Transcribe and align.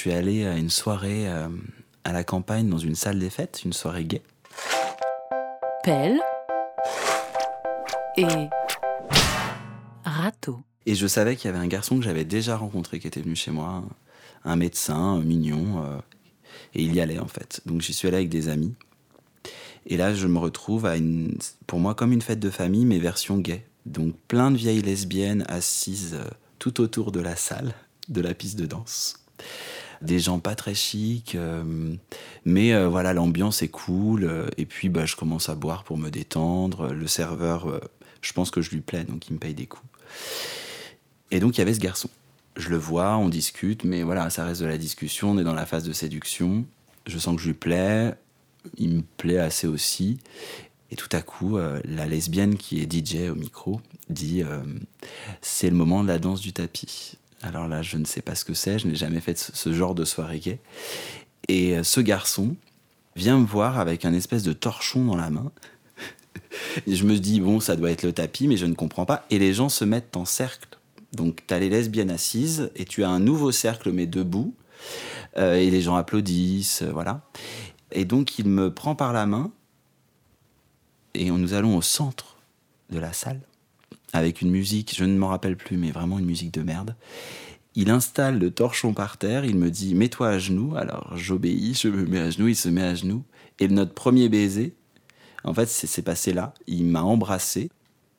suis 0.00 0.12
allé 0.12 0.46
à 0.46 0.56
une 0.56 0.70
soirée 0.70 1.28
euh, 1.28 1.48
à 2.04 2.12
la 2.12 2.24
campagne 2.24 2.70
dans 2.70 2.78
une 2.78 2.94
salle 2.94 3.18
des 3.18 3.28
fêtes, 3.28 3.60
une 3.66 3.74
soirée 3.74 4.04
gay. 4.04 4.22
Pelle 5.84 6.18
et 8.16 8.48
râteau. 10.02 10.62
Et 10.86 10.94
je 10.94 11.06
savais 11.06 11.36
qu'il 11.36 11.50
y 11.50 11.54
avait 11.54 11.62
un 11.62 11.68
garçon 11.68 11.98
que 11.98 12.02
j'avais 12.02 12.24
déjà 12.24 12.56
rencontré 12.56 12.98
qui 12.98 13.08
était 13.08 13.20
venu 13.20 13.36
chez 13.36 13.50
moi, 13.50 13.84
un 14.42 14.56
médecin 14.56 15.20
mignon, 15.20 15.84
euh, 15.84 15.98
et 16.74 16.82
il 16.82 16.94
y 16.94 17.02
allait 17.02 17.18
en 17.18 17.28
fait. 17.28 17.60
Donc 17.66 17.82
j'y 17.82 17.92
suis 17.92 18.08
allé 18.08 18.16
avec 18.16 18.30
des 18.30 18.48
amis. 18.48 18.74
Et 19.84 19.98
là, 19.98 20.14
je 20.14 20.26
me 20.26 20.38
retrouve 20.38 20.86
à 20.86 20.96
une, 20.96 21.36
pour 21.66 21.78
moi 21.78 21.94
comme 21.94 22.12
une 22.12 22.22
fête 22.22 22.40
de 22.40 22.48
famille, 22.48 22.86
mais 22.86 23.00
version 23.00 23.36
gay. 23.36 23.66
Donc 23.84 24.14
plein 24.28 24.50
de 24.50 24.56
vieilles 24.56 24.80
lesbiennes 24.80 25.44
assises 25.46 26.14
euh, 26.14 26.30
tout 26.58 26.80
autour 26.80 27.12
de 27.12 27.20
la 27.20 27.36
salle, 27.36 27.74
de 28.08 28.22
la 28.22 28.32
piste 28.32 28.58
de 28.58 28.64
danse. 28.64 29.22
Des 30.02 30.18
gens 30.18 30.38
pas 30.38 30.54
très 30.54 30.74
chics, 30.74 31.34
euh, 31.34 31.94
mais 32.46 32.72
euh, 32.72 32.88
voilà, 32.88 33.12
l'ambiance 33.12 33.62
est 33.62 33.68
cool. 33.68 34.24
euh, 34.24 34.48
et 34.56 34.64
puis, 34.64 34.88
bah, 34.88 35.04
je 35.04 35.14
commence 35.14 35.48
à 35.48 35.54
boire 35.54 35.84
pour 35.84 35.98
me 35.98 36.10
détendre. 36.10 36.92
Le 36.92 37.06
serveur, 37.06 37.80
je 38.22 38.32
pense 38.32 38.50
que 38.50 38.62
je 38.62 38.70
lui 38.70 38.80
plais, 38.80 39.04
donc 39.04 39.28
il 39.28 39.34
me 39.34 39.38
paye 39.38 39.54
des 39.54 39.66
coups. 39.66 39.86
Et 41.30 41.38
donc, 41.38 41.56
il 41.56 41.60
y 41.60 41.62
avait 41.62 41.74
ce 41.74 41.80
garçon. 41.80 42.08
Je 42.56 42.70
le 42.70 42.76
vois, 42.76 43.16
on 43.16 43.28
discute, 43.28 43.84
mais 43.84 44.02
voilà, 44.02 44.30
ça 44.30 44.44
reste 44.44 44.62
de 44.62 44.66
la 44.66 44.78
discussion. 44.78 45.32
On 45.32 45.38
est 45.38 45.44
dans 45.44 45.54
la 45.54 45.66
phase 45.66 45.84
de 45.84 45.92
séduction. 45.92 46.64
Je 47.06 47.18
sens 47.18 47.36
que 47.36 47.42
je 47.42 47.48
lui 47.48 47.54
plais. 47.54 48.14
Il 48.78 48.96
me 48.96 49.02
plaît 49.16 49.38
assez 49.38 49.66
aussi. 49.66 50.18
Et 50.90 50.96
tout 50.96 51.08
à 51.12 51.22
coup, 51.22 51.56
la 51.56 52.06
lesbienne 52.06 52.56
qui 52.56 52.80
est 52.80 52.92
DJ 52.92 53.30
au 53.30 53.36
micro 53.36 53.80
dit 54.08 54.42
C'est 55.40 55.70
le 55.70 55.76
moment 55.76 56.02
de 56.02 56.08
la 56.08 56.18
danse 56.18 56.40
du 56.40 56.52
tapis. 56.52 57.16
Alors 57.42 57.68
là, 57.68 57.82
je 57.82 57.96
ne 57.96 58.04
sais 58.04 58.22
pas 58.22 58.34
ce 58.34 58.44
que 58.44 58.54
c'est, 58.54 58.78
je 58.78 58.86
n'ai 58.86 58.94
jamais 58.94 59.20
fait 59.20 59.38
ce, 59.38 59.72
genre 59.72 59.94
de 59.94 60.04
soirée 60.04 60.40
gay. 60.40 60.58
Et 61.48 61.76
euh, 61.76 61.82
ce 61.82 62.00
garçon 62.00 62.54
vient 63.16 63.38
me 63.38 63.46
voir 63.46 63.78
avec 63.78 64.04
un 64.04 64.12
espèce 64.12 64.42
de 64.42 64.52
torchon 64.52 65.04
dans 65.04 65.16
la 65.16 65.30
main. 65.30 65.50
Je 66.86 67.04
me 67.04 67.18
dis 67.18 67.40
Bon, 67.40 67.60
ça 67.60 67.76
doit 67.76 67.90
être 67.90 68.02
le 68.02 68.12
tapis, 68.12 68.46
mais 68.46 68.56
je 68.56 68.66
ne 68.66 68.74
comprends 68.74 69.06
pas. 69.06 69.24
Et 69.30 69.38
les 69.38 69.54
gens 69.54 69.68
se 69.68 69.84
mettent 69.84 70.16
en 70.16 70.24
cercle. 70.24 70.78
Donc, 71.12 71.42
tu 71.46 71.54
as 71.54 71.58
les 71.58 71.68
lesbiennes 71.68 72.10
assises 72.10 72.70
et 72.76 72.84
tu 72.84 73.02
as 73.02 73.08
un 73.08 73.20
nouveau 73.20 73.52
cercle, 73.52 73.90
mais 73.90 74.06
debout. 74.06 74.54
Euh, 75.36 75.54
et 75.54 75.70
les 75.70 75.80
gens 75.80 75.96
applaudissent, 75.96 76.82
euh, 76.82 76.90
voilà. 76.92 77.22
Et 77.92 78.04
donc, 78.04 78.38
il 78.38 78.46
me 78.46 78.72
prend 78.72 78.94
par 78.94 79.12
la 79.12 79.26
main 79.26 79.50
et 81.14 81.30
nous 81.30 81.54
allons 81.54 81.76
au 81.76 81.82
centre 81.82 82.36
de 82.90 82.98
la 82.98 83.12
salle 83.12 83.40
avec 84.12 84.40
une 84.40 84.50
musique, 84.50 84.94
je 84.96 85.04
ne 85.04 85.16
m'en 85.16 85.28
rappelle 85.28 85.56
plus, 85.56 85.76
mais 85.76 85.90
vraiment 85.90 86.18
une 86.18 86.26
musique 86.26 86.52
de 86.52 86.62
merde. 86.62 86.96
Il 87.74 87.90
installe 87.90 88.38
le 88.38 88.50
torchon 88.50 88.94
par 88.94 89.16
terre, 89.16 89.44
il 89.44 89.56
me 89.56 89.70
dit 89.70 89.94
mets-toi 89.94 90.28
à 90.28 90.38
genoux. 90.38 90.74
Alors 90.76 91.16
j'obéis, 91.16 91.74
je 91.74 91.88
me 91.88 92.04
mets 92.04 92.18
à 92.18 92.30
genoux, 92.30 92.48
il 92.48 92.56
se 92.56 92.68
met 92.68 92.82
à 92.82 92.94
genoux. 92.94 93.24
Et 93.60 93.68
notre 93.68 93.94
premier 93.94 94.28
baiser, 94.28 94.74
en 95.44 95.54
fait, 95.54 95.68
c'est 95.68 96.02
passé 96.02 96.32
là. 96.32 96.54
Il 96.66 96.84
m'a 96.84 97.02
embrassé. 97.02 97.70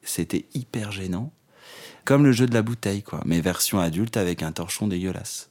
C'était 0.03 0.45
hyper 0.53 0.91
gênant. 0.91 1.31
Comme 2.05 2.23
le 2.23 2.31
jeu 2.31 2.47
de 2.47 2.53
la 2.53 2.63
bouteille, 2.63 3.03
quoi. 3.03 3.21
Mais 3.25 3.41
version 3.41 3.79
adulte 3.79 4.17
avec 4.17 4.41
un 4.41 4.51
torchon 4.51 4.87
dégueulasse. 4.87 5.49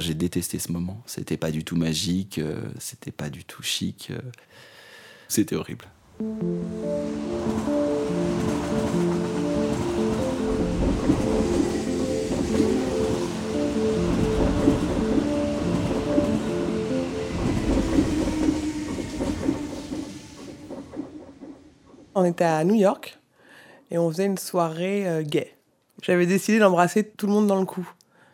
J'ai 0.00 0.14
détesté 0.14 0.58
ce 0.58 0.72
moment. 0.72 1.02
C'était 1.06 1.36
pas 1.36 1.50
du 1.50 1.64
tout 1.64 1.76
magique, 1.76 2.38
euh, 2.38 2.60
c'était 2.78 3.12
pas 3.12 3.30
du 3.30 3.44
tout 3.44 3.62
chic. 3.62 4.08
euh, 4.10 4.18
c'était 5.28 5.56
horrible. 5.56 5.86
On 22.18 22.24
était 22.24 22.44
à 22.44 22.64
New 22.64 22.74
York 22.74 23.18
et 23.90 23.98
on 23.98 24.10
faisait 24.10 24.24
une 24.24 24.38
soirée 24.38 25.06
euh, 25.06 25.22
gay. 25.22 25.52
J'avais 26.00 26.24
décidé 26.24 26.58
d'embrasser 26.58 27.04
tout 27.04 27.26
le 27.26 27.32
monde 27.34 27.46
dans 27.46 27.60
le 27.60 27.66
cou. 27.66 27.86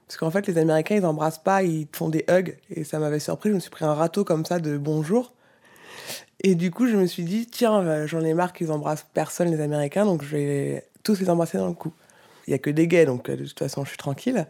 Parce 0.06 0.16
qu'en 0.19 0.31
fait, 0.31 0.47
les 0.47 0.56
Américains, 0.56 0.94
ils 0.94 1.04
embrassent 1.04 1.43
pas, 1.43 1.65
ils 1.65 1.88
font 1.92 2.09
des 2.09 2.25
hugs. 2.31 2.56
Et 2.71 2.84
ça 2.84 3.00
m'avait 3.00 3.19
surpris, 3.19 3.48
je 3.48 3.56
me 3.56 3.59
suis 3.59 3.71
pris 3.71 3.84
un 3.84 3.94
râteau 3.94 4.22
comme 4.22 4.47
ça 4.47 4.60
de 4.60 4.78
bonjour. 4.78 5.32
Et 6.44 6.54
du 6.54 6.71
coup, 6.71 6.87
je 6.87 6.94
me 6.97 7.06
suis 7.06 7.25
dit, 7.25 7.47
tiens, 7.47 7.81
euh, 7.81 8.06
j'en 8.06 8.21
ai 8.21 8.34
marre 8.34 8.53
qu'ils 8.53 8.71
embrassent 8.71 9.04
personne, 9.15 9.50
les 9.50 9.60
Américains, 9.60 10.04
donc 10.04 10.22
je 10.22 10.37
vais 10.37 10.87
tous 11.03 11.19
les 11.19 11.28
embrasser 11.28 11.59
dans 11.59 11.66
le 11.66 11.75
cou. 11.75 11.92
Il 12.47 12.53
y 12.53 12.54
a 12.54 12.59
que 12.59 12.71
des 12.71 12.87
gays, 12.87 13.04
donc 13.04 13.28
euh, 13.28 13.37
de 13.37 13.44
toute 13.44 13.59
façon, 13.59 13.82
je 13.82 13.88
suis 13.88 13.98
tranquille. 13.98 14.47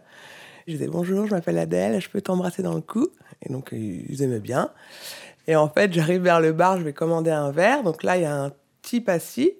Je 0.67 0.73
disais, 0.73 0.87
bonjour, 0.87 1.25
je 1.25 1.33
m'appelle 1.33 1.57
Adèle, 1.57 1.99
je 1.99 2.07
peux 2.07 2.21
t'embrasser 2.21 2.61
dans 2.61 2.75
le 2.75 2.81
cou 2.81 3.09
Et 3.41 3.51
donc, 3.51 3.69
ils 3.71 4.21
aimaient 4.21 4.39
bien. 4.39 4.69
Et 5.47 5.55
en 5.55 5.69
fait, 5.69 5.91
j'arrive 5.91 6.21
vers 6.21 6.39
le 6.39 6.53
bar, 6.53 6.77
je 6.77 6.83
vais 6.83 6.93
commander 6.93 7.31
un 7.31 7.49
verre. 7.49 7.81
Donc 7.81 8.03
là, 8.03 8.15
il 8.17 8.21
y 8.21 8.25
a 8.25 8.43
un 8.43 8.51
type 8.83 9.09
assis, 9.09 9.53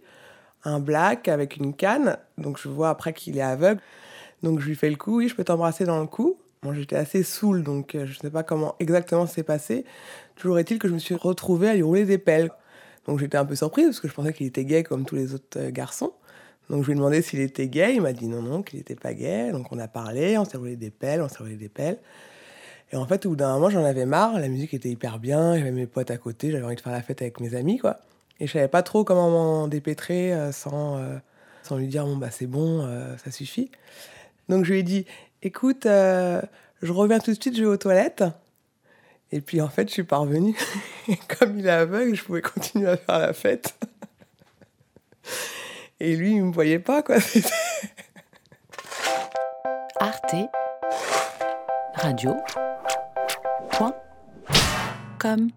un 0.64 0.80
black 0.80 1.28
avec 1.28 1.58
une 1.58 1.74
canne. 1.74 2.18
Donc 2.38 2.60
je 2.62 2.70
vois 2.70 2.90
après 2.90 3.14
qu'il 3.14 3.38
est 3.38 3.42
aveugle. 3.42 3.82
Donc 4.44 4.60
je 4.60 4.68
lui 4.68 4.76
fais 4.76 4.90
le 4.92 4.98
coup, 4.98 5.18
oui, 5.18 5.28
je 5.28 5.36
peux 5.36 5.44
t'embrasser 5.44 5.86
dans 5.86 6.00
le 6.00 6.08
cou. 6.08 6.38
Moi, 6.64 6.74
j'étais 6.76 6.96
assez 6.96 7.24
saoul, 7.24 7.64
donc 7.64 7.94
euh, 7.94 8.06
je 8.06 8.12
ne 8.12 8.22
sais 8.22 8.30
pas 8.30 8.44
comment 8.44 8.76
exactement 8.80 9.28
c'est 9.28 9.44
passé. 9.44 9.84
Toujours 10.36 10.60
est-il 10.60 10.80
que 10.80 10.88
je 10.88 10.94
me 10.94 11.00
suis 11.00 11.16
retrouvée 11.16 11.70
à 11.70 11.74
lui 11.74 11.82
rouler 11.82 12.06
des 12.06 12.18
pelles. 12.18 12.52
Donc 13.06 13.20
j'étais 13.20 13.38
un 13.38 13.46
peu 13.46 13.56
surprise 13.56 13.88
parce 13.88 14.00
que 14.00 14.08
je 14.08 14.14
pensais 14.14 14.32
qu'il 14.32 14.48
était 14.48 14.64
gay 14.64 14.84
comme 14.84 15.06
tous 15.06 15.16
les 15.16 15.34
autres 15.34 15.58
euh, 15.58 15.72
garçons. 15.72 16.14
Donc 16.70 16.84
je 16.84 16.88
lui 16.88 16.94
ai 16.94 16.96
demandé 16.96 17.22
s'il 17.22 17.42
était 17.42 17.68
gay. 17.68 17.96
Il 17.96 18.02
m'a 18.02 18.14
dit 18.14 18.28
non, 18.28 18.42
non, 18.42 18.64
qu'il 18.64 18.80
n'était 18.80 18.96
pas 18.96 19.14
gay. 19.14 19.52
Donc 19.52 19.72
on 19.72 19.80
a 19.80 19.90
parlé, 19.90 20.38
on 20.38 20.46
s'est 20.46 20.58
roulé 20.58 20.78
des 20.78 20.92
pelles, 20.92 21.22
on 21.22 21.28
s'est 21.28 21.40
roulé 21.40 21.56
des 21.56 21.70
pelles. 21.70 22.00
Et 22.94 22.96
en 22.96 23.06
fait, 23.06 23.26
au 23.26 23.30
bout 23.30 23.36
d'un 23.36 23.54
moment, 23.56 23.70
j'en 23.70 23.84
avais 23.84 24.06
marre. 24.06 24.40
La 24.40 24.48
musique 24.48 24.74
était 24.74 24.90
hyper 24.90 25.20
bien. 25.20 25.58
J'avais 25.58 25.72
mes 25.72 25.88
potes 25.88 26.12
à 26.12 26.18
côté. 26.18 26.52
J'avais 26.52 26.64
envie 26.64 26.76
de 26.76 26.82
faire 26.82 26.94
la 26.94 27.02
fête 27.02 27.22
avec 27.22 27.42
mes 27.42 27.56
amis, 27.56 27.80
quoi. 27.80 28.00
Et 28.40 28.48
je 28.48 28.54
savais 28.54 28.68
pas 28.68 28.84
trop 28.84 29.04
comment 29.04 29.30
m'en 29.30 29.68
dépêtrer 29.68 30.34
euh, 30.34 30.52
sans, 30.52 30.98
euh, 30.98 31.18
sans 31.62 31.78
lui 31.78 31.88
dire 31.88 32.06
bon, 32.06 32.18
bah 32.18 32.32
c'est 32.32 32.48
bon, 32.48 32.82
euh, 32.86 33.16
ça 33.18 33.32
suffit. 33.32 33.72
Donc 34.50 34.66
je 34.66 34.74
lui 34.74 34.80
ai 34.80 34.84
dit 34.84 35.06
écoute, 35.42 35.84
je 35.86 36.42
reviens 36.92 37.20
tout 37.20 37.32
de 37.32 37.42
suite, 37.42 37.56
je 37.56 37.62
vais 37.62 37.68
aux 37.68 37.78
toilettes. 37.78 38.24
Et 39.32 39.42
puis 39.42 39.62
en 39.62 39.70
fait, 39.70 39.88
je 39.88 39.94
suis 39.94 40.04
parvenue. 40.04 40.56
Comme 41.40 41.58
il 41.60 41.66
est 41.66 41.72
aveugle, 41.72 42.16
je 42.16 42.24
pouvais 42.24 42.42
continuer 42.42 42.88
à 42.88 42.98
faire 42.98 43.20
la 43.20 43.34
fête. 43.34 43.76
Et 46.00 46.16
lui, 46.16 46.34
il 46.34 46.44
me 46.44 46.52
voyait 46.52 46.80
pas, 46.80 47.02
quoi. 47.02 47.16
Arte 50.00 50.36
Radio. 51.96 52.36
Point. 53.72 53.96
Com. 55.20 55.50